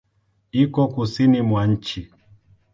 [0.61, 2.01] Iko Kusini mwa nchi.